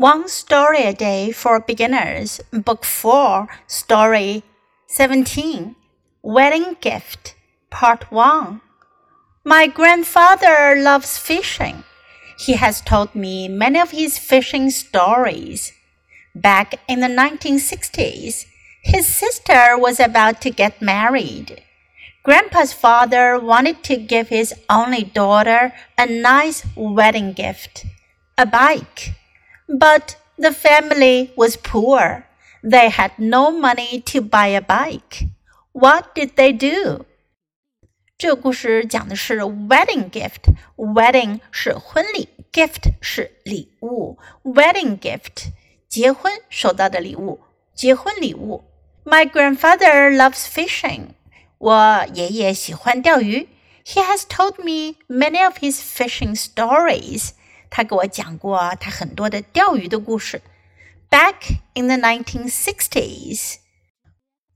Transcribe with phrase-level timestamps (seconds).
[0.00, 4.44] One Story a Day for Beginners, Book 4, Story
[4.86, 5.74] 17
[6.22, 7.34] Wedding Gift,
[7.68, 8.60] Part 1.
[9.42, 11.82] My grandfather loves fishing.
[12.38, 15.72] He has told me many of his fishing stories.
[16.32, 18.46] Back in the 1960s,
[18.84, 21.60] his sister was about to get married.
[22.22, 27.84] Grandpa's father wanted to give his only daughter a nice wedding gift
[28.38, 29.16] a bike.
[29.67, 32.25] But the family was poor.
[32.63, 35.27] They had no money to buy a bike.
[35.71, 37.05] What did they do?
[38.17, 44.17] 这个故事讲的是 wedding gift。wedding 是婚礼，gift 是礼物。
[44.43, 45.51] wedding gift
[45.89, 47.41] 结婚收到的礼物，
[47.75, 48.63] 结婚礼物。
[49.03, 51.07] My grandfather loves fishing。
[51.57, 53.49] 我爷爷喜欢钓鱼。
[53.85, 57.31] He has told me many of his fishing stories。
[57.70, 60.42] 他给我讲过他很多的钓鱼的故事。
[61.10, 63.56] Back in the 1960s，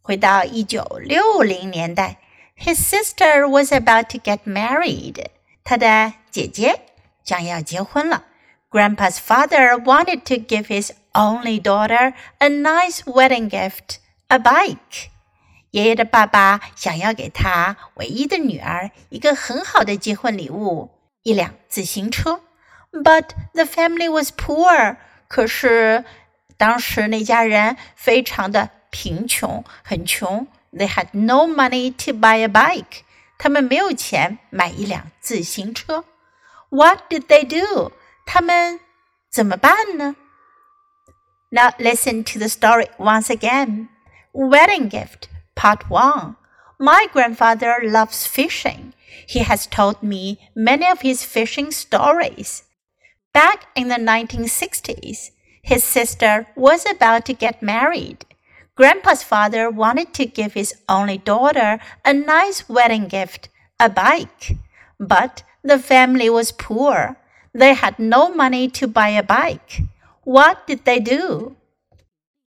[0.02, 2.18] 回到一九六零年代
[2.58, 5.26] ，his sister was about to get married。
[5.64, 6.80] 他的姐姐
[7.24, 8.24] 将要结婚了。
[8.70, 13.96] Grandpa's father wanted to give his only daughter a nice wedding gift,
[14.28, 15.08] a bike.
[15.70, 20.90] 爷爷的爸爸想要给他唯一的女儿一个很好的结婚礼物，
[21.22, 22.40] 一辆自行车。
[22.91, 24.97] but the family was poor.
[25.27, 26.03] 可是
[26.57, 30.47] 当时那家人非常的贫穷，很穷。
[30.73, 33.03] They had no money to buy a bike.
[33.37, 36.05] 他们没有钱买一辆自行车。
[36.69, 37.91] What did they do?
[38.25, 38.79] 他们
[39.29, 40.15] 怎么办呢？
[41.49, 43.87] Now listen to the story once again.
[44.33, 46.35] Wedding gift, part one.
[46.77, 48.93] My grandfather loves fishing.
[49.27, 52.63] He has told me many of his fishing stories.
[53.32, 55.30] Back in the 1960s,
[55.62, 58.26] his sister was about to get married.
[58.74, 63.48] Grandpa's father wanted to give his only daughter a nice wedding gift,
[63.80, 64.58] a bike.
[65.00, 67.16] But the family was poor.
[67.54, 69.80] They had no money to buy a bike.
[70.24, 71.56] What did they do?